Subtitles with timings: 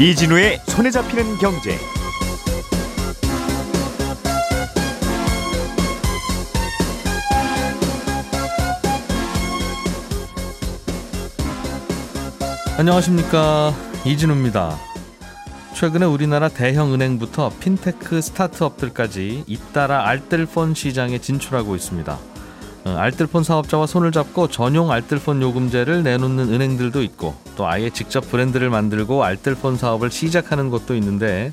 [0.00, 1.76] 이진우의 손에 잡히는 경제.
[12.78, 13.74] 안녕하십니까
[14.04, 14.78] 이진우입니다.
[15.74, 22.37] 최근에 우리나라 대형 은행부터 핀테크 스타트업들까지 잇따라 알뜰폰 시장에 진출하고 있습니다.
[22.84, 28.70] 어, 알뜰폰 사업자와 손을 잡고 전용 알뜰폰 요금제를 내놓는 은행들도 있고 또 아예 직접 브랜드를
[28.70, 31.50] 만들고 알뜰폰 사업을 시작하는 곳도 있는데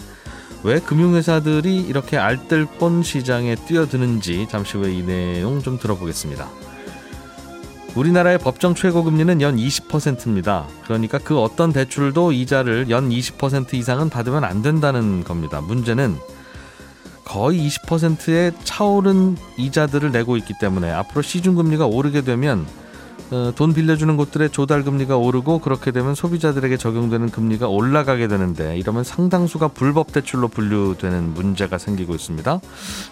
[0.63, 6.47] 왜 금융회사들이 이렇게 알뜰폰 시장에 뛰어드는지 잠시 후에 이 내용 좀 들어보겠습니다.
[7.95, 10.67] 우리나라의 법정 최고금리는 연 20%입니다.
[10.83, 15.61] 그러니까 그 어떤 대출도 이자를 연 20% 이상은 받으면 안 된다는 겁니다.
[15.61, 16.17] 문제는
[17.25, 22.65] 거의 20%의 차오른 이자들을 내고 있기 때문에 앞으로 시중 금리가 오르게 되면
[23.31, 29.03] 어, 돈 빌려주는 곳들의 조달 금리가 오르고 그렇게 되면 소비자들에게 적용되는 금리가 올라가게 되는데 이러면
[29.03, 32.59] 상당수가 불법 대출로 분류되는 문제가 생기고 있습니다.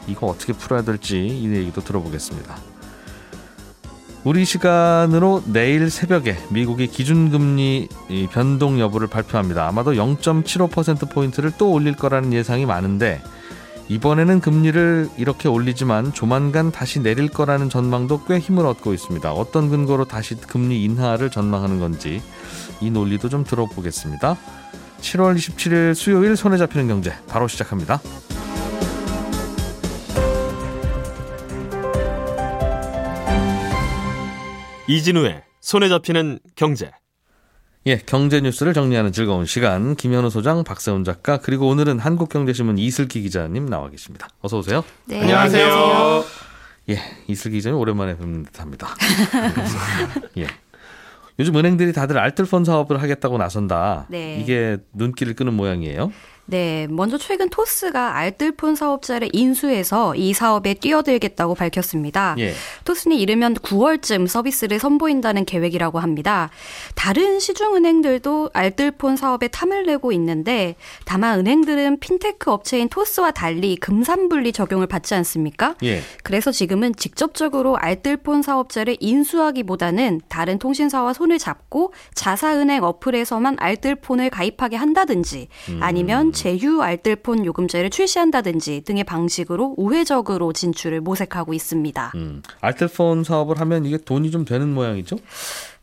[0.08, 2.56] 이거 어떻게 풀어야 될지 이 얘기도 들어보겠습니다.
[4.24, 7.90] 우리 시간으로 내일 새벽에 미국이 기준금리
[8.32, 9.68] 변동 여부를 발표합니다.
[9.68, 13.22] 아마도 0.75%포인트를 또 올릴 거라는 예상이 많은데
[13.94, 19.32] 이번에는 금리를 이렇게 올리지만 조만간 다시 내릴 거라는 전망도 꽤 힘을 얻고 있습니다.
[19.32, 22.20] 어떤 근거로 다시 금리 인하를 전망하는 건지
[22.82, 24.36] 이 논리도 좀 들어보겠습니다.
[25.00, 28.02] 7월 27일 수요일 손에 잡히는 경제 바로 시작합니다.
[34.88, 36.90] 이진우의 손에 잡히는 경제.
[37.86, 39.96] 예, 경제 뉴스를 정리하는 즐거운 시간.
[39.96, 44.30] 김현우 소장, 박세훈 작가, 그리고 오늘은 한국경제신문 이슬기 기자님 나와 계십니다.
[44.42, 44.86] 어서 오세요.
[45.06, 45.20] 네.
[45.20, 46.24] 안녕하세요.
[46.92, 48.88] 예, 이슬기 기자님 오랜만에 뵙는 듯합니다.
[50.38, 50.48] 예.
[51.40, 54.06] 요즘 은행들이 다들 알뜰폰 사업을 하겠다고 나선다.
[54.10, 54.40] 네.
[54.40, 56.14] 이게 눈길을 끄는 모양이에요.
[56.46, 62.36] 네, 먼저 최근 토스가 알뜰폰 사업자를 인수해서 이 사업에 뛰어들겠다고 밝혔습니다.
[62.40, 62.54] 예.
[62.84, 66.50] 토스는 이르면 9월쯤 서비스를 선보인다는 계획이라고 합니다.
[66.96, 74.88] 다른 시중은행들도 알뜰폰 사업에 탐을 내고 있는데 다만 은행들은 핀테크 업체인 토스와 달리 금산분리 적용을
[74.88, 75.76] 받지 않습니까?
[75.84, 76.02] 예.
[76.24, 85.48] 그래서 지금은 직접적으로 알뜰폰 사업자를 인수하기보다는 다른 통신사와 손을 잡고 자사은행 어플에서만 알뜰폰을 가입하게 한다든지
[85.80, 92.12] 아니면 제휴 알뜰폰 요금제를 출시한다든지 등의 방식으로 우회적으로 진출을 모색하고 있습니다.
[92.16, 95.18] 음, 알뜰폰 사업을 하면 이게 돈이 좀 되는 모양이죠?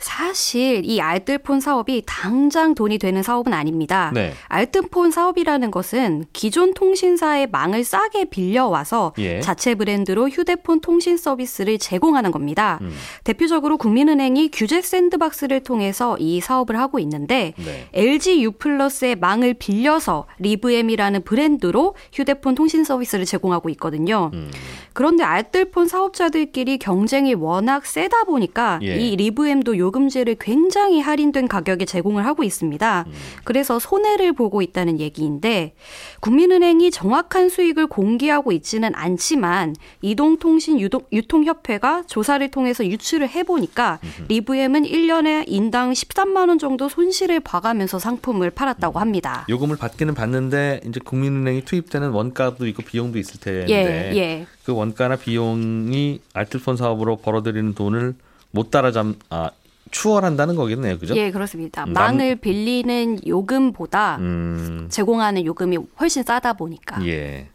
[0.01, 4.11] 사실 이 알뜰폰 사업이 당장 돈이 되는 사업은 아닙니다.
[4.15, 4.33] 네.
[4.49, 9.41] 알뜰폰 사업이라는 것은 기존 통신사의 망을 싸게 빌려와서 예.
[9.41, 12.79] 자체 브랜드로 휴대폰 통신 서비스를 제공하는 겁니다.
[12.81, 12.91] 음.
[13.25, 17.89] 대표적으로 국민은행이 규제 샌드박스를 통해서 이 사업을 하고 있는데 네.
[17.93, 24.31] LG U 플러스의 망을 빌려서 리브엠이라는 브랜드로 휴대폰 통신 서비스를 제공하고 있거든요.
[24.33, 24.51] 음.
[24.95, 28.97] 그런데 알뜰폰 사업자들끼리 경쟁이 워낙 세다 보니까 예.
[28.97, 33.05] 이 리브엠도 요 금제를 굉장히 할인된 가격에 제공을 하고 있습니다.
[33.07, 33.13] 음.
[33.45, 35.75] 그래서 손해를 보고 있다는 얘기인데
[36.21, 45.93] 국민은행이 정확한 수익을 공개하고 있지는 않지만 이동통신 유통협회가 조사를 통해서 유출을 해보니까 리브엠은 1년에 인당
[45.93, 49.47] 13만 원 정도 손실을 봐가면서 상품을 팔았다고 합니다.
[49.49, 54.47] 요금을 받기는 받는데 이제 국민은행이 투입되는 원가도 있고 비용도 있을 텐데 예, 예.
[54.65, 58.15] 그 원가나 비용이 알뜰폰 사업으로 벌어들이는 돈을
[58.53, 59.51] 못 따라잡 아
[59.91, 61.17] 추월한다는 거겠네요, 그죠?
[61.17, 61.83] 예, 그렇습니다.
[61.85, 67.05] 남- 망을 빌리는 요금보다 음, 제공하는 요금이 훨씬 싸다 보니까.
[67.07, 67.49] 예.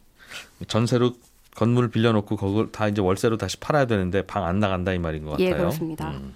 [0.67, 1.13] 전세로
[1.55, 5.31] 건물을 빌려놓고 그걸 다 이제 월세로 다시 팔아야 되는데 방 안 나간다 이 말인 것
[5.31, 5.47] 같아요.
[5.47, 6.09] 예, 그렇습니다.
[6.11, 6.33] 음.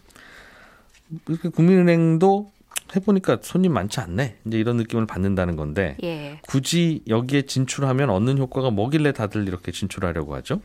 [1.54, 2.52] 국민은행도
[2.96, 4.38] 해보니까 손님 많지 않네.
[4.46, 6.40] 이제 이런 느낌을 받는다는 건데 예.
[6.48, 10.62] 굳이 여기에 진출하면 얻는 효과가 뭐길래 다들 이렇게 진출하려고 하죠?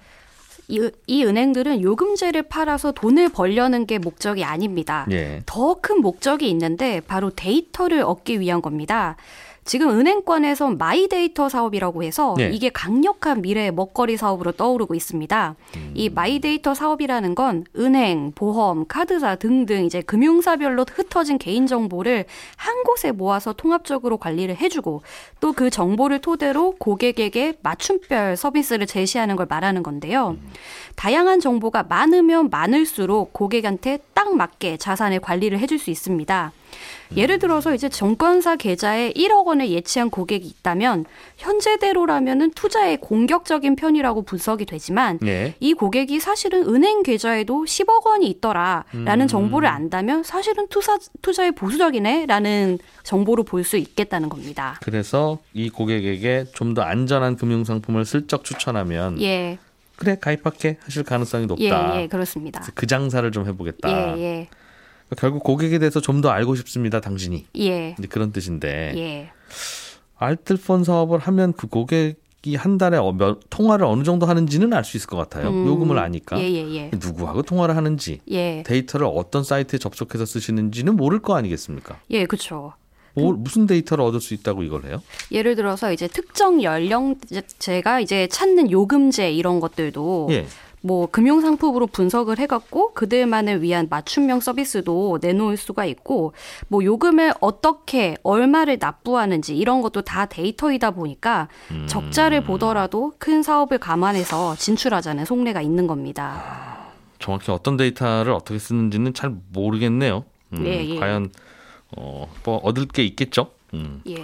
[0.68, 5.06] 이, 이 은행들은 요금제를 팔아서 돈을 벌려는 게 목적이 아닙니다.
[5.10, 5.42] 예.
[5.46, 9.16] 더 큰 목적이 있는데 바로 데이터를 얻기 위한 겁니다.
[9.64, 12.50] 지금 은행권에서 마이데이터 사업이라고 해서 네.
[12.52, 15.56] 이게 강력한 미래의 먹거리 사업으로 떠오르고 있습니다.
[15.94, 22.26] 이 마이데이터 사업이라는 건 은행, 보험, 카드사 등등 이제 금융사별로 흩어진 개인 정보를
[22.56, 25.02] 한 곳에 모아서 통합적으로 관리를 해주고
[25.40, 30.36] 또 그 정보를 토대로 고객에게 맞춤별 서비스를 제시하는 걸 말하는 건데요.
[30.96, 36.52] 다양한 정보가 많으면 많을수록 고객한테 딱 맞게 자산의 관리를 해줄 수 있습니다.
[37.16, 41.06] 예를 들어서 이제 정권사 계좌에 1억 원을 예치한 고객이 있다면
[41.38, 45.54] 현재대로라면은 투자에 공격적인 편이라고 분석이 되지만 예.
[45.60, 49.26] 이 고객이 사실은 은행 계좌에도 10억 원이 있더라라는 음.
[49.26, 54.78] 정보를 안다면 사실은 투자 투자에 보수적이네라는 정보로 볼수 있겠다는 겁니다.
[54.82, 59.58] 그래서 이 고객에게 좀 더 안전한 금융 상품을 슬쩍 추천하면 예,
[59.96, 62.02] 그래 가입할게 하실 가능성이 예, 높다.
[62.02, 62.60] 예, 그렇습니다.
[62.60, 64.16] 그래서 그 장사를 좀 해보겠다.
[64.16, 64.48] 예, 예,
[65.16, 67.46] 결국 고객에 대해서 좀 더 알고 싶습니다, 당신이.
[67.58, 69.30] 예, 이제 그런 뜻인데 예.
[70.16, 74.96] 알뜰폰 사업을 하면 그 고객이 한 달에 어, 몇, 통화를 어느 정도 하는지는 알 수
[74.96, 75.48] 있을 것 같아요.
[75.50, 76.90] 음, 요금을 아니까 예, 예, 예.
[76.94, 81.98] 누구하고 통화를 하는지 예, 데이터를 어떤 사이트에 접속해서 쓰시는지는 모를 거 아니겠습니까?
[82.10, 82.72] 예, 그렇죠.
[83.16, 85.00] 뭐, 무슨 데이터를 얻을 수 있다고 이걸 해요?
[85.30, 90.46] 예를 들어서 이제 특정 연령제가 이제 찾는 요금제 이런 것들도 예.
[90.84, 96.34] 뭐 금융 상품으로 분석을 해갖고 그들만을 위한 맞춤형 서비스도 내놓을 수가 있고
[96.68, 101.86] 뭐 요금을 어떻게 얼마를 납부하는지 이런 것도 다 데이터이다 보니까 음.
[101.88, 106.92] 적자를 보더라도 큰 사업을 감안해서 진출하자는 속내가 있는 겁니다.
[107.18, 110.24] 정확히 어떤 데이터를 어떻게 쓰는지는 잘 모르겠네요.
[110.52, 110.98] 음, 예, 예.
[110.98, 111.30] 과연
[111.96, 113.52] 어, 뭐 얻을 게 있겠죠.
[113.72, 114.02] 음.
[114.06, 114.22] 예,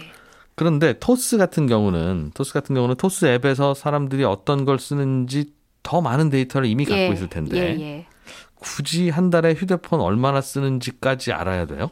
[0.57, 6.31] 그런데 토스 같은 경우는 토스 같은 경우는 토스 앱에서 사람들이 어떤 걸 쓰는지 더 많은
[6.31, 8.06] 데이터를 이미 갖고 예, 있을 텐데 예, 예.
[8.56, 11.91] 굳이 한 달에 휴대폰 얼마나 쓰는지까지 알아야 돼요?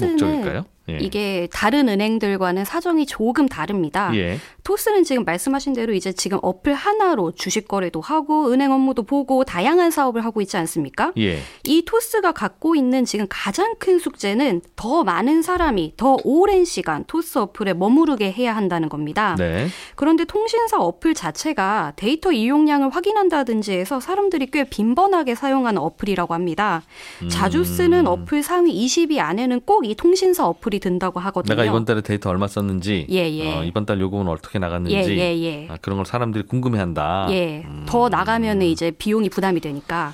[0.00, 0.64] 목적일까요?
[0.90, 0.98] 예.
[1.00, 4.10] 이게 다른 은행들과는 사정이 조금 다릅니다.
[4.14, 4.38] 예.
[4.62, 9.90] 토스는 지금 말씀하신 대로 이제 지금 어플 하나로 주식 거래도 하고 은행 업무도 보고 다양한
[9.90, 11.12] 사업을 하고 있지 않습니까?
[11.18, 11.38] 예.
[11.64, 17.38] 이 토스가 갖고 있는 지금 가장 큰 숙제는 더 많은 사람이 더 오랜 시간 토스
[17.38, 19.34] 어플에 머무르게 해야 한다는 겁니다.
[19.38, 19.68] 네.
[19.94, 26.82] 그런데 통신사 어플 자체가 데이터 이용량을 확인한다든지 해서 사람들이 꽤 빈번하게 사용하는 어플이라고 합니다.
[27.30, 31.54] 자주 쓰는 어플 상위 20위 안에는 꼭 이 통신사 어플이 든다고 하거든요.
[31.54, 33.54] 내가 이번 달에 데이터 얼마 썼는지, 예, 예.
[33.56, 35.68] 어, 이번 달 요금은 어떻게 나갔는지, 예, 예, 예.
[35.70, 37.28] 아, 그런 걸 사람들이 궁금해한다.
[37.30, 40.12] 예, 더 나가면은 이제 비용이 부담이 되니까.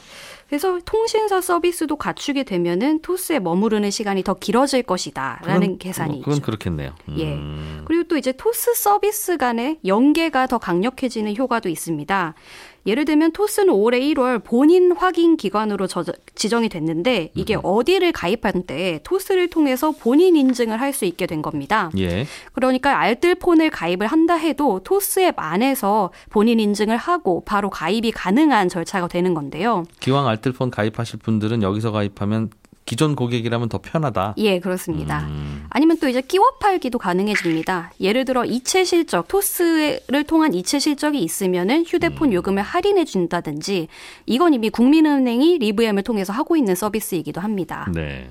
[0.48, 6.40] 그래서 통신사 서비스도 갖추게 되면은 토스에 머무르는 시간이 더 길어질 것이다라는 그건- 계산이 그건.
[6.42, 6.92] 그렇겠네요.
[7.16, 7.32] 예.
[7.32, 7.82] 음.
[7.86, 12.34] 그리고 또 이제 토스 서비스 간의 연계가 더 강력해지는 효과도 있습니다.
[12.86, 16.04] 예를 들면 토스는 올해 1월 본인 확인 기관으로 저-
[16.34, 21.90] 지정이 됐는데 이게 어디를 가입할 때 토스를 통해서 본인 인증을 할 수 있게 된 겁니다.
[21.98, 22.24] 예.
[22.52, 29.08] 그러니까 알뜰폰을 가입을 한다 해도 토스 앱 안에서 본인 인증을 하고 바로 가입이 가능한 절차가
[29.08, 29.84] 되는 건데요.
[29.98, 32.50] 기왕 알뜰폰 가입하실 분들은 여기서 가입하면
[32.84, 34.34] 기존 고객이라면 더 편하다.
[34.38, 35.26] 예, 그렇습니다.
[35.26, 35.66] 음.
[35.70, 37.92] 아니면 또 이제 끼워 팔기도 가능해집니다.
[38.00, 42.32] 예를 들어 이체 실적, 토스를 통한 이체 실적이 있으면은 휴대폰 음.
[42.34, 43.88] 요금을 할인해 준다든지
[44.26, 47.90] 이건 이미 국민은행이 리브엠을 통해서 하고 있는 서비스이기도 합니다.
[47.94, 48.28] 네.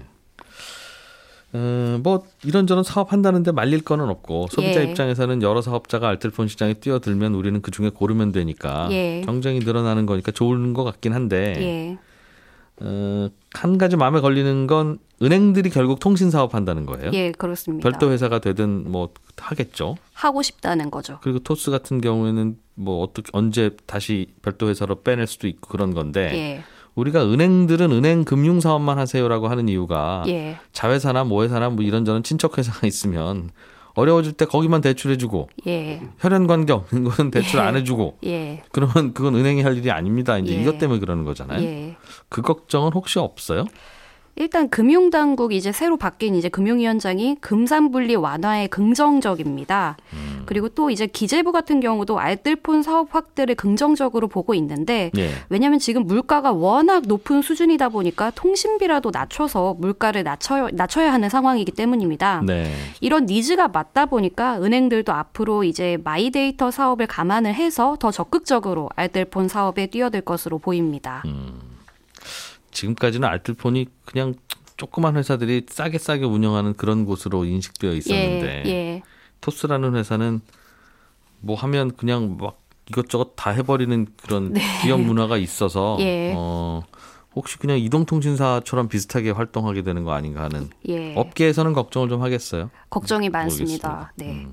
[1.56, 4.90] 어, 뭐 이런저런 사업 한다는데 말릴 거는 없고 소비자 예.
[4.90, 9.22] 입장에서는 여러 사업자가 알뜰폰 시장에 뛰어들면 우리는 그 중에 고르면 되니까 예.
[9.24, 11.98] 경쟁이 늘어나는 거니까 좋은 것 같긴 한데 예.
[12.82, 17.12] 어, 한 가지 마음에 걸리는 건 은행들이 결국 통신 사업 한다는 거예요.
[17.14, 17.88] 예, 그렇습니다.
[17.88, 19.96] 별도 회사가 되든 뭐 하겠죠.
[20.14, 21.20] 하고 싶다는 거죠.
[21.22, 26.32] 그리고 토스 같은 경우에는 뭐 어떻게 언제 다시 별도 회사로 빼낼 수도 있고 그런 건데
[26.34, 26.64] 예.
[26.96, 30.58] 우리가 은행들은 은행 금융 사업만 하세요라고 하는 이유가 예.
[30.74, 33.50] 자회사나 모회사나 뭐 이런저런 친척 회사가 있으면
[33.96, 36.02] 어려워질 때 거기만 대출해주고 예.
[36.20, 37.64] 혈연 관계 없는 거는 대출 예.
[37.64, 38.64] 안 해주고 예.
[38.72, 40.38] 그러면 그건 은행이 할 일이 아닙니다.
[40.38, 40.62] 이제 예.
[40.62, 41.64] 이것 때문에 그러는 거잖아요.
[41.64, 41.96] 예.
[42.30, 43.66] 그 걱정은 혹시 없어요?
[44.36, 49.98] 일단 금융당국 이제 새로 바뀐 이제 금융위원장이 금산분리 완화에 긍정적입니다.
[50.46, 55.30] 그리고 또 이제 기재부 같은 경우도 알뜰폰 사업 확대를 긍정적으로 보고 있는데 예.
[55.50, 62.42] 왜냐하면 지금 물가가 워낙 높은 수준이다 보니까 통신비라도 낮춰서 물가를 낮춰, 낮춰야 하는 상황이기 때문입니다.
[62.46, 62.72] 네.
[63.02, 69.88] 이런 니즈가 맞다 보니까 은행들도 앞으로 이제 마이데이터 사업을 감안을 해서 더 적극적으로 알뜰폰 사업에
[69.88, 71.24] 뛰어들 것으로 보입니다.
[72.74, 74.34] 지금까지는 알뜰폰이 그냥
[74.78, 79.02] 조그만 회사들이 싸게 싸게 운영하는 그런 곳으로 인식되어 있었는데 예, 예.
[79.42, 80.42] 토스라는 회사는
[81.40, 86.32] 뭐 하면 그냥 막 이것저것 다 해버리는 그런 기업 문화가 있어서 네.
[86.32, 86.34] 예.
[86.36, 86.84] 어,
[87.36, 91.16] 혹시 그냥 이동통신사처럼 비슷하게 활동하게 되는 거 아닌가 하는 예.
[91.16, 92.70] 업계에서는 걱정을 좀 하겠어요.
[92.90, 93.88] 걱정이 모르겠습니다.
[93.90, 94.14] 많습니다.
[94.16, 94.48] 네.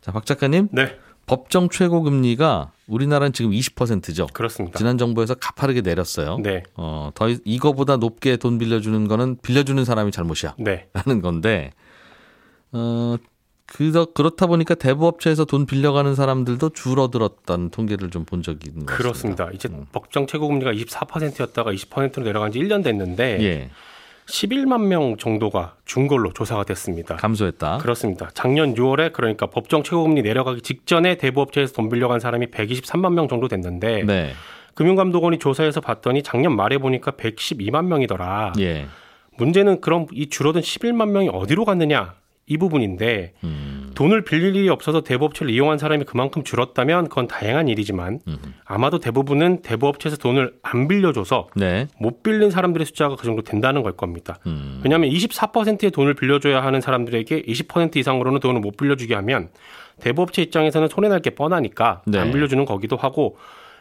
[0.00, 4.26] 자, 박 작가님, 네, 법정 최고 금리가 우리나라는 지금 20%죠.
[4.32, 4.76] 그렇습니다.
[4.78, 6.38] 지난 정부에서 가파르게 내렸어요.
[6.42, 10.54] 네, 어, 더 이- 이거보다 높게 돈 빌려주는 거는 빌려주는 사람이 잘못이야.
[10.58, 11.70] 네, 라는 건데,
[12.72, 13.16] 어,
[13.66, 19.46] 그러, 그렇다 보니까 대부업체에서 돈 빌려가는 사람들도 줄어들었다는 통계를 좀 본 적이 있는 것 같습니다.
[19.46, 19.50] 그렇습니다.
[19.54, 23.70] 이제 법정 최고금리가 24%였다가 20%로 내려간 지 1년 됐는데 예.
[24.26, 27.16] 11만 명 정도가 준 걸로 조사가 됐습니다.
[27.16, 27.78] 감소했다.
[27.78, 28.30] 그렇습니다.
[28.34, 34.04] 작년 6월에 그러니까 법정 최고금리 내려가기 직전에 대부업체에서 돈 빌려간 사람이 123만 명 정도 됐는데
[34.04, 34.32] 네.
[34.74, 38.54] 금융감독원이 조사해서 봤더니 작년 말에 보니까 112만 명이더라.
[38.58, 38.86] 예.
[39.36, 42.14] 문제는 그럼 이 줄어든 11만 명이 어디로 갔느냐
[42.46, 43.73] 이 부분인데 음.
[43.94, 48.38] 돈을 빌릴 일이 없어서 대부업체를 이용한 사람이 그만큼 줄었다면 그건 다행한 일이지만 음.
[48.64, 51.88] 아마도 대부분은 대부업체에서 돈을 안 빌려줘서 네.
[51.98, 54.38] 못 빌린 사람들의 숫자가 그 정도 된다는 걸 겁니다.
[54.46, 54.80] 음.
[54.84, 59.48] 왜냐하면 24%의 돈을 빌려줘야 하는 사람들에게 20% 이상으로는 돈을 못 빌려주게 하면
[60.00, 62.18] 대부업체 입장에서는 손해날 게 뻔하니까 네.
[62.18, 63.36] 안 빌려주는 거기도 하고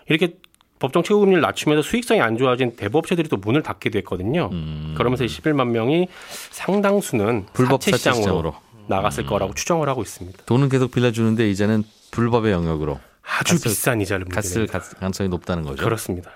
[0.08, 0.36] 이렇게
[0.80, 4.50] 법정 최고금리를 낮추면서 수익성이 안 좋아진 대부업체들이 또 문을 닫게 됐거든요.
[4.52, 4.94] 음.
[4.98, 6.08] 그러면서 이 11만 명이
[6.52, 8.54] 상당수는 불법 사채 시장으로
[8.88, 10.44] 나갔을 거라고 추정을 하고 있습니다.
[10.46, 14.68] 돈은 계속 빌려주는데 이제는 불법의 영역으로 아주 갔을- 비싼 이자를 갔을.
[14.68, 15.84] 가- 가능성이 높다는 거죠.
[15.84, 16.32] 그렇습니다.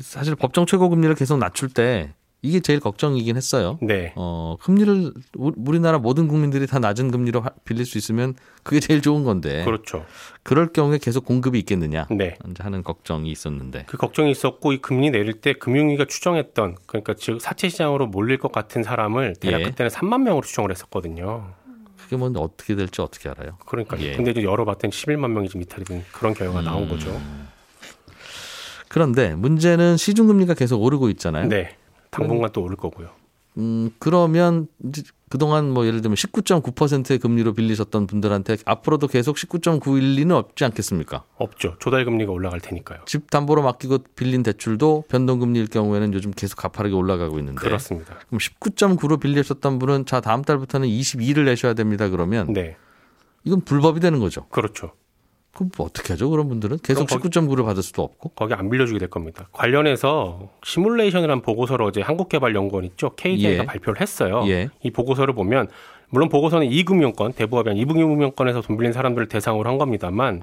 [0.00, 3.78] 사실 법정 최고 금리를 계속 낮출 때 이게 제일 걱정이긴 했어요.
[3.82, 4.12] 네.
[4.16, 9.02] 어, 금리를 우- 우리나라 모든 국민들이 다 낮은 금리로 하- 빌릴 수 있으면 그게 제일
[9.02, 10.06] 좋은 건데 그렇죠.
[10.42, 12.38] 그럴 경우에 계속 공급이 있겠느냐 네.
[12.58, 17.68] 하는 걱정이 있었는데 그 걱정이 있었고 이 금리 내릴 때 금융위가 추정했던 그러니까 즉 사채
[17.68, 19.64] 시장으로 몰릴 것 같은 사람을 대략 예.
[19.64, 21.52] 그때는 3만 명으로 추정을 했었거든요.
[21.98, 23.58] 그게 뭐 어떻게 될지 어떻게 알아요?
[23.66, 24.16] 그러니까 예.
[24.16, 27.10] 근데 이제 열어봤더니 11만 명이 좀 이탈이 된 그런 결과가 나온 거죠.
[27.10, 27.48] 음.
[28.88, 31.46] 그런데 문제는 시중 금리가 계속 오르고 있잖아요.
[31.48, 31.76] 네.
[32.10, 33.10] 당분간 또 오를 거고요.
[33.58, 34.68] 음, 그러면
[35.28, 41.24] 그동안 뭐 예를 들면 19.9%의 금리로 빌리셨던 분들한테 앞으로도 계속 19.912는 없지 않겠습니까?
[41.36, 41.76] 없죠.
[41.78, 43.00] 조달 금리가 올라갈 테니까요.
[43.06, 48.16] 집 담보로 맡기고 빌린 대출도 변동 금리일 경우에는 요즘 계속 가파르게 올라가고 있는데 그렇습니다.
[48.26, 52.08] 그럼 19.9로 빌리셨던 분은 자 다음 달부터는 22를 내셔야 됩니다.
[52.08, 52.76] 그러면 네.
[53.44, 54.46] 이건 불법이 되는 거죠.
[54.48, 54.92] 그렇죠.
[55.52, 56.30] 그럼 뭐 어떻게 하죠?
[56.30, 58.30] 그런 분들은 계속 그럼 거기- 19.9를 받을 수도 없고.
[58.30, 59.48] 거기 안 빌려주게 될 겁니다.
[59.52, 63.10] 관련해서 시뮬레이션이라는 보고서를 어제 한국개발연구원 있죠.
[63.16, 63.66] KDI가 예.
[63.66, 64.44] 발표를 했어요.
[64.46, 64.68] 예.
[64.82, 65.68] 이 보고서를 보면
[66.08, 70.42] 물론 보고서는 이금융권 대부업이 아닌 이금융권에서 돈 빌린 사람들을 대상으로 한 겁니다만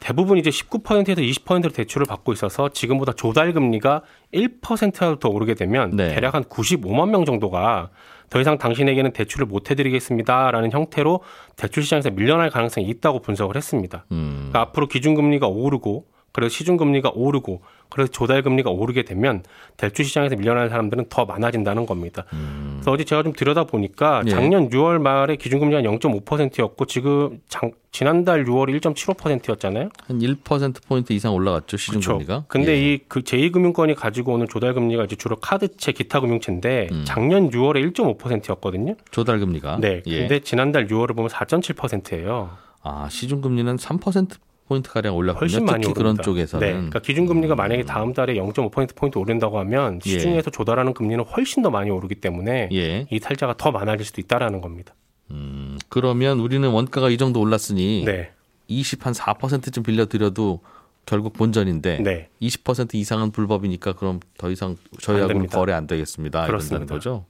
[0.00, 6.14] 대부분 이제 19%에서 20%로 대출을 받고 있어서 지금보다 조달 금리가 1%라도 더 오르게 되면 네.
[6.14, 7.90] 대략 한 95만 명 정도가
[8.30, 11.20] 더 이상 당신에게는 대출을 못 해드리겠습니다라는 형태로
[11.56, 14.04] 대출 시장에서 밀려날 가능성이 있다고 분석을 했습니다.
[14.12, 14.50] 음.
[14.50, 19.44] 그러니까 앞으로 기준금리가 오르고 그래서 시중금리가 오르고 그래서 조달금리가 오르게 되면
[19.76, 22.24] 대출 시장에서 밀려나는 사람들은 더 많아진다는 겁니다.
[22.30, 24.30] 그래서 어제 제가 좀 들여다 보니까 예.
[24.30, 29.90] 작년 6월 말에 기준금리가 0.5%였고 지금 장- 지난달 6월에 1.75%였잖아요.
[30.08, 31.76] 한 1%포인트 이상 올라갔죠.
[31.76, 32.46] 시중 금리가.
[32.48, 32.94] 근데 예.
[32.94, 37.04] 이그 제2금융권이 가지고 오는 조달금리가 이제 주로 카드채, 기타 금융채인데 음.
[37.06, 38.96] 작년 6월에 1.5%였거든요.
[39.12, 39.78] 조달 금리가.
[39.80, 40.02] 네.
[40.06, 40.18] 예.
[40.18, 42.50] 근데 지난달 6월을 보면 4.7%예요.
[42.82, 44.30] 아, 시중 금리는 3%
[44.66, 45.40] 포인트 가량 올랐군요.
[45.40, 45.98] 훨씬 많이 오릅니다.
[45.98, 46.66] 그런 쪽에서는.
[46.66, 50.10] 네, 그러니까 기준 금리가 만약에 다음 달에 0.5% 포인트 오른다고 하면 예.
[50.10, 53.06] 시중에서 조달하는 금리는 훨씬 더 많이 오르기 때문에 예.
[53.10, 54.94] 이 탈자가 더 많아질 수도 있다라는 겁니다.
[55.30, 58.32] 음, 그러면 우리는 원가가 이 정도 올랐으니 네,
[58.68, 60.60] 20 한 4%좀 빌려 드려도
[61.06, 65.58] 결국 본전인데 네, 20% 이상은 불법이니까 그럼 더 이상 저희하고는 됩니다.
[65.58, 66.46] 거래 안 되겠습니다.
[66.46, 66.94] 그렇습니다.
[66.94, 67.26] 거죠.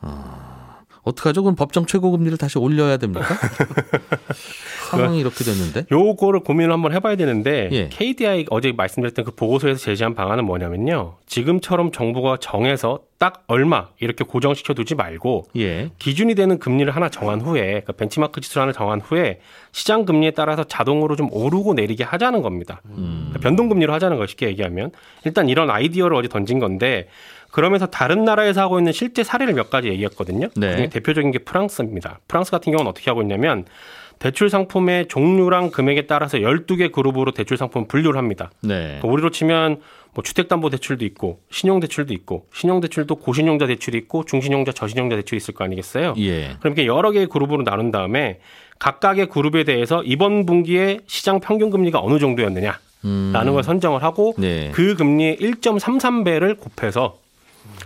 [0.00, 0.63] 아,
[1.04, 1.42] 어떡하죠?
[1.42, 3.26] 그럼 법정 최고 금리를 다시 올려야 됩니까?
[4.90, 5.86] 상황이 이렇게 됐는데.
[5.90, 7.88] 요거를 고민을 한번 해봐야 되는데 예.
[7.88, 11.16] KDI 어제 말씀드렸던 그 보고서에서 제시한 방안은 뭐냐면요.
[11.26, 15.90] 지금처럼 정부가 정해서 딱 얼마 이렇게 고정시켜 두지 말고 예.
[15.98, 19.40] 기준이 되는 금리를 하나 정한 후에 그러니까 벤치마크 지수를 하나 정한 후에
[19.72, 22.82] 시장 금리에 따라서 자동으로 좀 오르고 내리게 하자는 겁니다.
[22.86, 23.28] 음.
[23.30, 24.90] 그러니까 변동 금리로 하자는 거 쉽게 얘기하면
[25.24, 27.08] 일단 이런 아이디어를 어제 던진 건데
[27.54, 30.48] 그러면서 다른 나라에서 하고 있는 실제 사례를 몇 가지 얘기했거든요.
[30.56, 30.88] 네.
[30.88, 32.18] 대표적인 게 프랑스입니다.
[32.26, 33.64] 프랑스 같은 경우는 어떻게 하고 있냐면
[34.18, 38.50] 대출 상품의 종류랑 금액에 따라서 12개 그룹으로 대출 상품 분류를 합니다.
[38.60, 38.98] 네.
[38.98, 39.80] 그러니까 우리로 치면
[40.14, 46.14] 뭐 주택담보대출도 있고 신용대출도 있고 신용대출도 고신용자 대출이 있고 중신용자 저신용자 대출이 있을 거 아니겠어요?
[46.18, 46.56] 예.
[46.58, 48.40] 그럼 이렇게 여러 개의 그룹으로 나눈 다음에
[48.80, 53.54] 각각의 그룹에 대해서 이번 분기에 시장 평균 금리가 어느 정도였느냐 라는 음.
[53.54, 54.72] 걸 선정을 하고 네.
[54.72, 57.22] 그 금리의 1.33배를 곱해서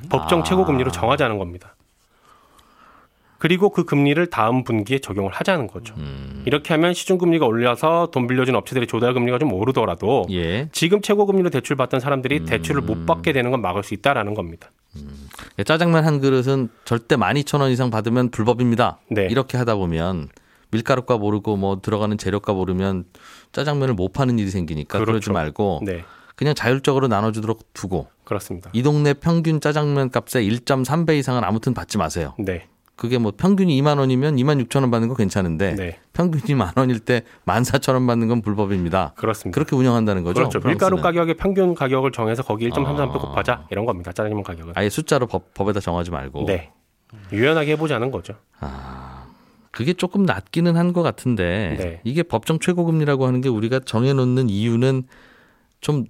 [0.08, 0.42] 법정 아.
[0.42, 1.75] 최고 금리로 정하자는 겁니다.
[3.38, 5.94] 그리고 그 금리를 다음 분기에 적용을 하자는 거죠.
[5.97, 6.42] 음.
[6.44, 10.68] 이렇게 하면 시중 금리가 올려서 돈 빌려준 업체들의 조달 금리가 좀 오르더라도 예.
[10.73, 12.44] 지금 최고 금리로 대출 받던 사람들이 음.
[12.47, 14.73] 대출을 못 받게 되는 건 막을 수 있다라는 겁니다.
[15.58, 18.99] 예, 짜장면 한 그릇은 절대 12,000원 이상 받으면 불법입니다.
[19.08, 19.28] 네.
[19.30, 20.28] 이렇게 하다 보면
[20.70, 23.04] 밀가루값 오르고 뭐 들어가는 재료값 오르면
[23.52, 25.32] 짜장면을 못 파는 일이 생기니까 그러지 그렇죠.
[25.32, 26.04] 말고 네,
[26.38, 28.71] 그냥 자율적으로 나눠주도록 두고 그렇습니다.
[28.73, 32.35] 이 동네 평균 짜장면 값의 1.3배 이상은 아무튼 받지 마세요.
[32.38, 35.99] 네, 그게 뭐 평균이 2만 원이면 2만 6천 원 받는 거 괜찮은데 네.
[36.12, 39.14] 평균이 만 원일 때 1만 4천 원 받는 건 불법입니다.
[39.16, 39.52] 그렇습니다.
[39.52, 40.35] 그렇게 운영한다는 거죠.
[40.49, 40.59] 그렇죠.
[40.61, 41.02] 밀가루 프랑스는.
[41.02, 43.18] 가격의 평균 가격을 정해서 거기 1.33배 아.
[43.18, 44.12] 곱하자 이런 겁니다.
[44.12, 44.75] 짜장면 가격은.
[44.76, 46.45] 아예 숫자로 법, 법에다 정하지 말고.
[46.47, 46.71] 네.
[47.33, 48.35] 유연하게 해보자는 거죠.
[49.73, 52.00] 그게 조금 낮기는 한 것 같은데 네.
[52.04, 55.02] 이게 법정 최고금리라고 하는 게 우리가 정해놓는 이유는
[55.80, 56.04] 좀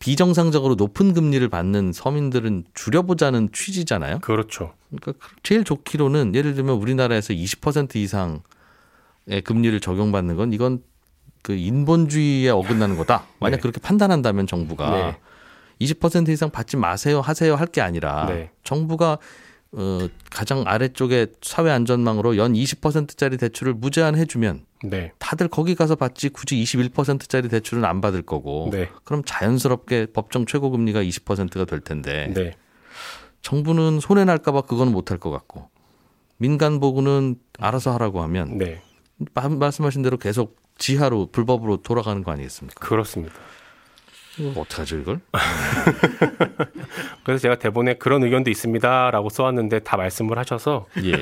[0.00, 4.18] 비정상적으로 높은 금리를 받는 서민들은 줄여보자는 취지잖아요.
[4.20, 4.72] 그렇죠.
[4.88, 8.40] 그러니까 제일 좋기로는 예를 들면 우리나라에서 20% 이상의
[9.44, 10.82] 금리를 적용받는 건 이건
[11.42, 13.24] 그 인본주의에 어긋나는 거다.
[13.38, 13.60] 만약 네.
[13.62, 15.16] 그렇게 판단한다면 정부가 네.
[15.80, 18.50] 20% 이상 받지 마세요 하세요 할 게 아니라 네.
[18.64, 19.18] 정부가
[19.72, 25.12] 어, 가장 아래쪽에 사회 안전망으로 연 20%짜리 대출을 무제한 해주면 네.
[25.18, 28.88] 다들 거기 가서 받지 굳이 21%짜리 대출은 안 받을 거고 네.
[29.04, 32.54] 그럼 자연스럽게 법정 최고금리가 20%가 될 텐데 네.
[33.42, 35.68] 정부는 손해 날까봐 그거는 못할 것 같고
[36.36, 38.82] 민간 보고는 알아서 하라고 하면 네.
[39.34, 42.86] 마- 말씀하신 대로 계속 지하로 불법으로 돌아가는 거 아니겠습니까?
[42.86, 43.34] 그렇습니다.
[44.38, 45.20] 이거 어떡하죠 이걸?
[47.24, 51.12] 그래서 제가 대본에 그런 의견도 있습니다 라고 써왔는데 다 말씀을 하셔서 예.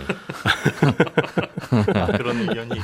[2.16, 2.80] 그런 의견이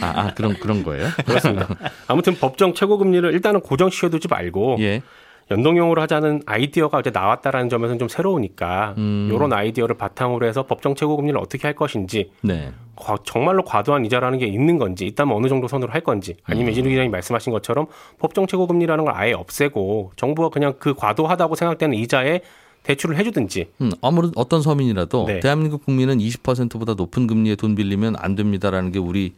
[0.00, 1.08] 아, 아 그런 그런 거예요?
[1.24, 1.68] 그렇습니다.
[2.06, 5.02] 아무튼 법정 최고금리를 일단은 고정시켜두지 말고 예.
[5.50, 9.30] 연동형으로 하자는 아이디어가 이제 나왔다라는 점에서는 좀 새로우니까 음.
[9.32, 12.70] 이런 아이디어를 바탕으로 해서 법정 최고 금리를 어떻게 할 것인지 네.
[12.96, 16.88] 과- 정말로 과도한 이자라는 게 있는 건지 있다면 어느 정도 선으로 할 건지 아니면 이진우
[16.88, 17.86] 기자님 말씀하신 것처럼
[18.18, 22.40] 법정 최고 금리라는 걸 아예 없애고 정부가 그냥 그 과도하다고 생각되는 이자에
[22.84, 25.40] 대출을 해주든지 음, 아무런 어떤 서민이라도 네.
[25.40, 29.34] 대한민국 국민은 20%보다 높은 금리에 돈 빌리면 안 됩니다라는 게 우리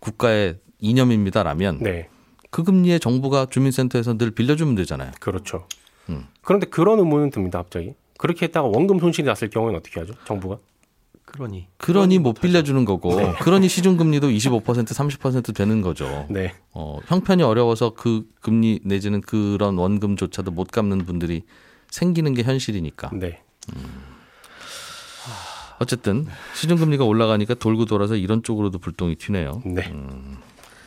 [0.00, 2.08] 국가의 이념입니다라면 네
[2.50, 5.12] 그 금리에 정부가 주민센터에서 늘 빌려주면 되잖아요.
[5.20, 5.66] 그렇죠.
[6.08, 6.26] 음.
[6.42, 10.58] 그런데 그런 의문은 듭니다 갑자기 그렇게 했다가 원금 손실이 났을 경우에는 어떻게 하죠 정부가
[11.24, 13.32] 그러니 그러니 못 빌려주는 거고 네.
[13.40, 16.26] 그러니 시중금리도 25% 30% 되는 거죠.
[16.28, 21.44] 네 어, 형편이 어려워서 그 금리 내지는 그런 원금조차도 못 갚는 분들이
[21.88, 23.10] 생기는 게 현실이니까.
[23.12, 23.40] 네.
[25.78, 29.62] 어쨌든 시중금리가 올라가니까 돌고 돌아서 이런 쪽으로도 불똥이 튀네요.
[29.64, 29.92] 네.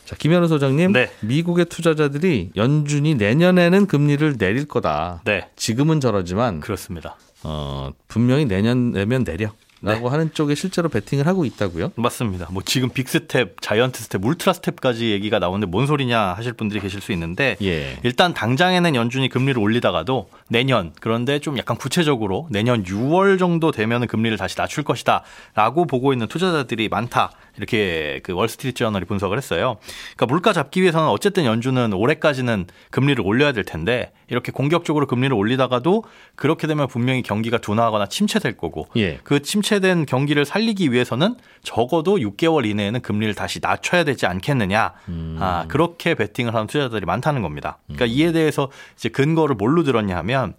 [0.05, 1.10] 자, 김현우 소장님, 네.
[1.22, 5.22] 미국의 투자자들이 연준이 내년에는 금리를 내릴 거다.
[5.25, 7.17] 네 지금은 저러지만 그렇습니다.
[7.43, 9.51] 어, 분명히 내년 내면 내려.
[9.84, 9.91] 네.
[9.91, 11.91] 라고 하는 쪽에 실제로 베팅을 하고 있다고요?
[11.96, 12.48] 맞습니다.
[12.52, 17.02] 뭐 지금 big step, giant step, ultra step까지 얘기가 나오는데 뭔 소리냐 하실 분들이 계실
[17.02, 17.98] 수 있는데 예.
[18.04, 24.38] 일단 당장에는 연준이 금리를 올리다가도 내년 그런데 좀 약간 구체적으로 내년 6월 정도 되면은 금리를
[24.38, 27.32] 다시 낮출 것이다라고 보고 있는 투자자들이 많다.
[27.58, 29.78] 이렇게 그 월스트리트 저널이 분석을 했어요.
[30.15, 36.04] 그러니까 물가 잡기 위해서는 어쨌든 연준은 올해까지는 금리를 올려야 될 텐데 이렇게 공격적으로 금리를 올리다가도
[36.36, 39.19] 그렇게 되면 분명히 경기가 둔화하거나 침체될 거고 예.
[39.24, 44.93] 그 침체 된 경기를 살리기 위해서는 적어도 6개월 이내에는 금리를 다시 낮춰야 되지 않겠느냐.
[45.09, 45.38] 음.
[45.39, 47.77] 아, 그렇게 베팅을 하는 투자자들이 많다는 겁니다.
[47.88, 50.53] 그러니까 이에 대해서 이제 근거를 뭘로 들었냐 하면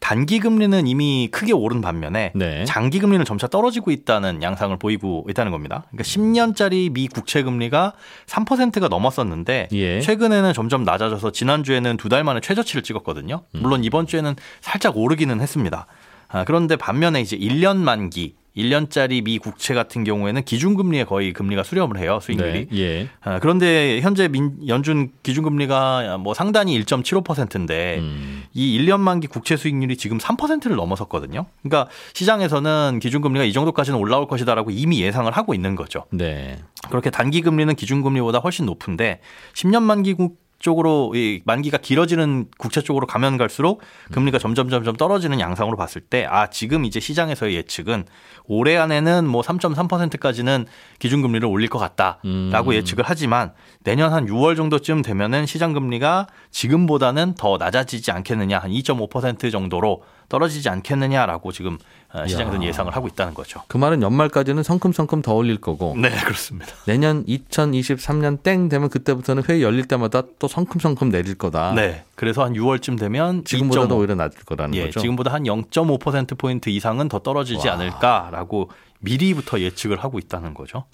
[0.00, 2.64] 단기 금리는 이미 크게 오른 반면에 네.
[2.66, 5.84] 장기 금리는 점차 떨어지고 있다는 양상을 보이고 있다는 겁니다.
[5.90, 7.94] 그러니까 10년짜리 미 국채 금리가
[8.26, 10.00] 3%가 넘었었는데 예.
[10.00, 13.42] 최근에는 점점 낮아져서 지난주에는 두 달 만에 최저치를 찍었거든요.
[13.52, 15.86] 물론 이번 주에는 살짝 오르기는 했습니다.
[16.28, 21.98] 아, 그런데 반면에 이제 1년 만기 1년짜리 미 국채 같은 경우에는 기준금리에 거의 금리가 수렴을
[21.98, 22.68] 해요, 수익률이.
[22.70, 22.78] 네.
[22.78, 23.08] 예.
[23.20, 28.44] 아, 그런데 현재 민, 연준 기준금리가 뭐 상단이 1.75%인데 음.
[28.54, 31.46] 이 1년 만기 국채 수익률이 지금 3%를 넘어섰거든요.
[31.62, 36.04] 그러니까 시장에서는 기준금리가 이 정도까지는 올라올 것이다라고 이미 예상을 하고 있는 거죠.
[36.10, 36.58] 네.
[36.88, 39.20] 그렇게 단기 금리는 기준금리보다 훨씬 높은데
[39.54, 45.40] 10년 만기 국 쪽으로 이 만기가 길어지는 국채 쪽으로 가면 갈수록 금리가 점점 점점 떨어지는
[45.40, 48.04] 양상으로 봤을 때 아 지금 이제 시장에서의 예측은
[48.44, 50.66] 올해 안에는 뭐 3.3%까지는
[50.98, 52.72] 기준금리를 올릴 것 같다라고 음.
[52.72, 53.52] 예측을 하지만
[53.84, 60.68] 내년 한 6월 정도쯤 되면은 시장 금리가 지금보다는 더 낮아지지 않겠느냐 한 2.5% 정도로 떨어지지
[60.68, 61.78] 않겠느냐라고 지금
[62.14, 62.62] 어, 야.
[62.62, 63.62] 예상을 하고 있다는 거죠.
[63.68, 66.72] 그 말은 연말까지는 성큼성큼 더 올릴 거고 네 그렇습니다.
[66.86, 71.72] 내년 2023년 땡 되면 그때부터는 회의 열릴 때마다 또 성큼성큼 내릴 거다.
[71.74, 73.98] 네 그래서 한 6월쯤 되면 지금보다도 2.5.
[73.98, 75.00] 오히려 낮을 거라는 예, 거죠.
[75.00, 77.74] 지금보다 한 0.5% 포인트 이상은 더 떨어지지 와.
[77.74, 80.84] 않을까라고 미리부터 예측을 하고 있다는 거죠.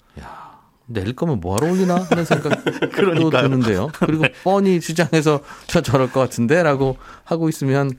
[0.85, 3.43] 내릴 거면 뭐하러 올리나 하는 생각도 그러니까요.
[3.43, 3.89] 드는데요.
[3.93, 7.91] 그리고 뻔히 시장에서 저 저럴 것 같은데라고 하고 있으면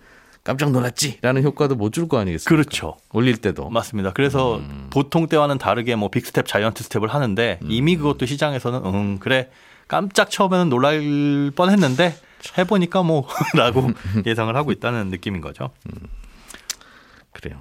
[0.45, 2.49] 깜짝 놀랐지라는 효과도 못 줄 거 아니겠습니까?
[2.49, 2.97] 그렇죠.
[3.13, 3.71] 올릴 때도.
[3.71, 4.13] 맞습니다.
[4.13, 4.89] 그래서 음.
[4.91, 9.49] 보통 때와는 다르게 뭐 big step, giant step을 하는데 이미 그것도 시장에서는 음 그래
[9.89, 12.15] 깜짝 처음에는 놀랄 뻔 했는데
[12.59, 13.91] 해보니까 뭐 라고
[14.27, 15.71] 예상을 하고 있다는 느낌인 거죠.
[17.33, 17.61] 그래요.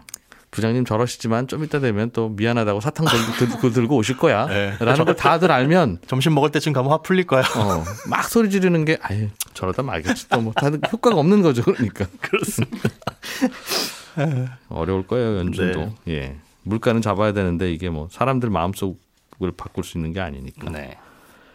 [0.53, 3.07] 부장님 저러시지만 좀 이따 되면 또 미안하다고 사탕
[3.39, 4.45] 들고, 들고, 오실 거야.
[4.53, 4.75] 네.
[4.79, 7.41] 라는 걸 다들 알면 점심 먹을 때쯤 가면 화 풀릴 거야.
[7.41, 12.05] 어, 막 소리 지르는 게 아유 저러다 말겠지 또 뭐 다들 효과가 없는 거죠 그러니까
[12.21, 12.89] 그렇습니다.
[14.69, 16.13] 어려울 거예요 연준도 네.
[16.13, 20.97] 예 물가는 잡아야 되는데 이게 뭐 사람들 마음속을 바꿀 수 있는 게 아니니까 네.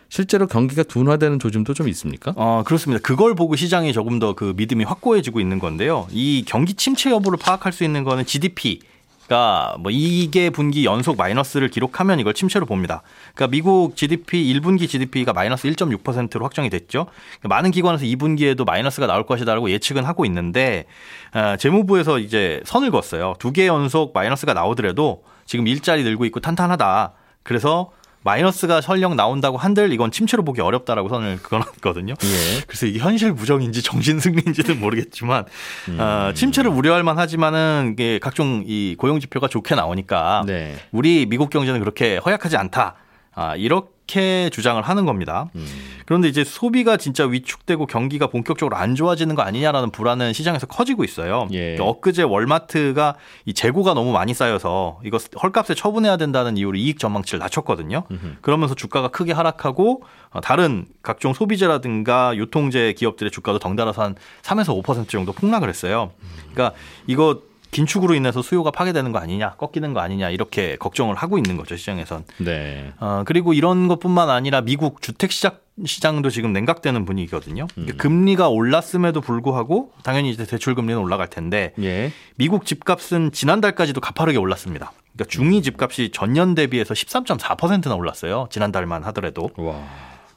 [0.09, 2.33] 실제로 경기가 둔화되는 조짐도 좀 있습니까?
[2.37, 3.01] 어, 그렇습니다.
[3.03, 6.07] 그걸 보고 시장이 조금 더 그 믿음이 확고해지고 있는 건데요.
[6.11, 12.21] 이 경기 침체 여부를 파악할 수 있는 거는 GDP가 뭐 이게 분기 연속 마이너스를 기록하면
[12.21, 13.03] 이걸 침체로 봅니다.
[13.35, 17.07] 그러니까 미국 GDP 1분기 GDP가 마이너스 1.6%로 확정이 됐죠.
[17.41, 20.87] 그러니까 많은 기관에서 2분기에도 마이너스가 나올 것이다라고 예측은 하고 있는데
[21.35, 23.35] 어, 재무부에서 이제 선을 그었어요.
[23.39, 27.13] 두 개 연속 마이너스가 나오더라도 지금 일자리 늘고 있고 탄탄하다.
[27.43, 27.91] 그래서
[28.23, 32.15] 마이너스가 설령 나온다고 한들 이건 침체로 보기 어렵다라고 선을 그어놨거든요.
[32.23, 32.61] 예.
[32.67, 35.45] 그래서 이게 현실 부정인지 정신 승리인지는 모르겠지만
[35.99, 40.77] 어, 침체를 우려할 만하지만은 이게 각종 이 고용 지표가 좋게 나오니까 네.
[40.93, 42.95] 우리 미국 경제는 그렇게 허약하지 않다.
[43.35, 45.51] 아, 이렇게 주장을 하는 겁니다.
[45.55, 45.67] 음.
[46.07, 51.49] 그런데 이제 소비가 진짜 위축되고 경기가 본격적으로 안 좋아지는 거 아니냐라는 불안은 시장에서 커지고 있어요.
[51.53, 51.77] 예.
[51.79, 58.05] 엊그제 월마트가 이 재고가 너무 많이 쌓여서 이거 헐값에 처분해야 된다는 이유로 이익 전망치를 낮췄거든요.
[58.41, 65.09] 그러면서 주가가 크게 하락하고 어, 다른 각종 소비재라든가 유통재 기업들의 주가도 덩달아서 한 3에서 5%
[65.09, 66.13] 정도 폭락을 했어요.
[66.53, 66.75] 그러니까
[67.07, 71.77] 이거 긴축으로 인해서 수요가 파괴되는 거 아니냐, 꺾이는 거 아니냐 이렇게 걱정을 하고 있는 거죠
[71.77, 72.25] 시장에선.
[72.39, 72.93] 네.
[72.99, 75.53] 어, 그리고 이런 것뿐만 아니라 미국 주택 시장
[75.85, 77.69] 시장도 지금 냉각되는 분위기거든요.
[77.75, 82.13] 그러니까 금리가 올랐음에도 불구하고 당연히 이제 대출 금리는 올라갈 텐데 예.
[82.35, 84.93] 미국 집값은 지난달까지도 가파르게 올랐습니다.
[85.13, 88.49] 그러니까 중위 집값이 전년 대비해서 13.4%나 올랐어요.
[88.51, 89.51] 지난달만 하더라도.
[89.57, 89.81] 와.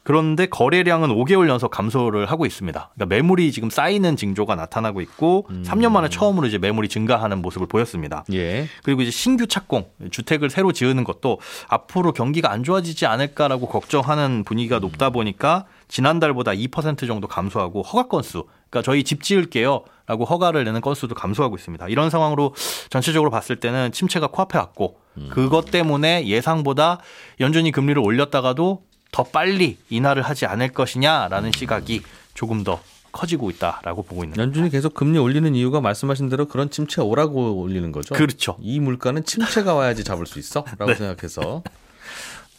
[0.03, 2.91] 그런데 거래량은 5개월 연속 감소를 하고 있습니다.
[2.95, 8.25] 그러니까 매물이 지금 쌓이는 징조가 나타나고 있고 3년 만에 처음으로 이제 매물이 증가하는 모습을 보였습니다.
[8.33, 8.67] 예.
[8.83, 14.79] 그리고 이제 신규 착공, 주택을 새로 지으는 것도 앞으로 경기가 안 좋아지지 않을까라고 걱정하는 분위기가
[14.79, 19.83] 높다 보니까 지난달보다 2% 정도 감소하고 허가 건수, 그러니까 저희 집 지을게요.
[20.07, 21.87] 라고 허가를 내는 건수도 감소하고 있습니다.
[21.87, 22.53] 이런 상황으로
[22.89, 24.97] 전체적으로 봤을 때는 침체가 코앞에 왔고
[25.29, 26.99] 그것 때문에 예상보다
[27.39, 32.01] 연준이 금리를 올렸다가도 더 빨리 인하를 하지 않을 것이냐라는 시각이
[32.33, 37.01] 조금 더 커지고 있다라고 보고 있는 연준이 계속 금리 올리는 이유가 말씀하신 대로 그런 침체
[37.01, 38.15] 오라고 올리는 거죠.
[38.15, 38.57] 그렇죠.
[38.61, 40.95] 이 물가는 침체가 와야지 잡을 수 있어라고 네.
[40.95, 41.61] 생각해서.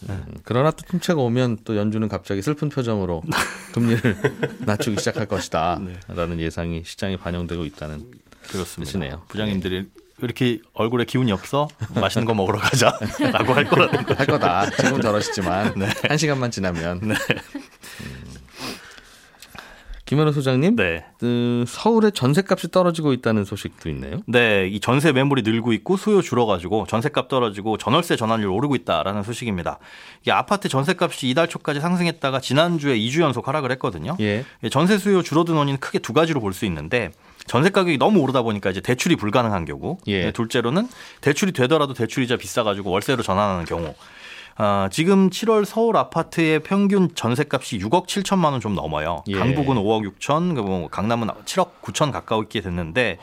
[0.08, 3.22] 음, 그러나 또 침체가 오면 또 연준은 갑자기 슬픈 표정으로
[3.72, 4.16] 금리를
[4.66, 8.10] 낮추기 시작할 것이다라는 예상이 시장에 반영되고 있다는
[8.48, 8.90] 그렇습니다.
[8.90, 9.22] 뜻이네요.
[9.28, 9.88] 부장님들이
[10.26, 14.14] 이렇게 얼굴에 기운이 없어 맛있는 거 먹으러 가자라고 할 거라는 거.
[14.14, 14.70] 할 거다.
[14.70, 15.88] 지금 저러시지만 네.
[16.08, 17.00] 한 시간만 지나면.
[17.02, 17.14] 음.
[20.12, 21.06] 김현우 소장님, 네.
[21.18, 24.20] 그 서울의 전세값이 떨어지고 있다는 소식도 있네요.
[24.26, 29.78] 네, 이 전세 매물이 늘고 있고 수요 줄어가지고 전세값 떨어지고 전월세 전환율 오르고 있다라는 소식입니다.
[30.20, 34.18] 이게 아파트 전세값이 이달 초까지 상승했다가 지난주에 2주 연속 하락을 했거든요.
[34.20, 34.44] 예.
[34.70, 37.10] 전세 수요 줄어든 원인은 크게 두 가지로 볼 수 있는데
[37.46, 40.26] 전세 가격이 너무 오르다 보니까 이제 대출이 불가능한 경우, 예.
[40.26, 40.88] 네, 둘째로는
[41.22, 43.94] 대출이 되더라도 대출이자 비싸가지고 월세로 전환하는 경우.
[44.56, 49.24] 아, 지금 7월 서울 아파트의 평균 전세값이 6억 7천만 원 좀 넘어요.
[49.28, 49.34] 예.
[49.38, 53.18] 강북은 5억 6천, 뭐 강남은 7억 9천 가까웠게 됐는데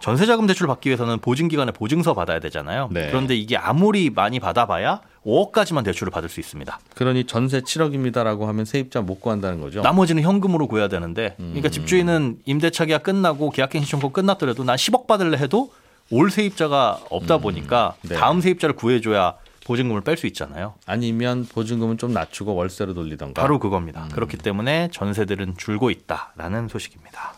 [0.00, 2.88] 전세자금 대출 받기 위해서는 보증기관에 보증서 받아야 되잖아요.
[2.92, 3.08] 네.
[3.08, 6.78] 그런데 이게 아무리 많이 받아봐야 5억까지만 대출을 받을 수 있습니다.
[6.94, 9.80] 그러니 전세 7억입니다라고 하면 세입자 못 구한다는 거죠.
[9.82, 15.36] 나머지는 현금으로 구해야 되는데, 그러니까 집주인은 임대차 계약 끝나고 계약갱 신청권 끝났더라도 난 10억 받을래
[15.38, 15.72] 해도
[16.10, 18.14] 올 세입자가 없다 보니까 네.
[18.14, 19.34] 다음 세입자를 구해줘야
[19.68, 20.74] 보증금을 뺄 수 있잖아요.
[20.86, 23.42] 아니면 보증금은 좀 낮추고 월세로 돌리던가.
[23.42, 24.08] 바로 그겁니다.
[24.12, 27.34] 그렇기 때문에 전세들은 줄고 있다라는 소식입니다.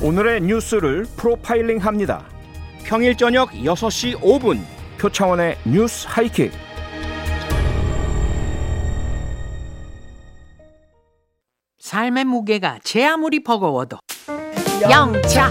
[0.00, 2.24] 오늘의 뉴스를 프로파일링 합니다.
[2.84, 4.62] 평일 저녁 6시 5분
[4.98, 6.52] 표창원의 뉴스 하이킥.
[11.80, 13.98] 삶의 무게가 제 아무리 버거워도
[14.88, 15.50] 영차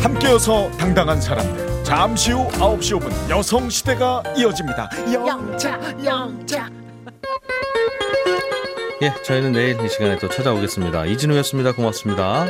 [0.00, 6.70] 함께여서 당당한 사람들 잠시 후 9시 5분 여성시대가 이어집니다 영차 영차
[9.02, 11.06] 예, 저희는 내일 이 시간에 또 찾아오겠습니다.
[11.06, 11.72] 이진우였습니다.
[11.72, 12.46] 고맙습니다.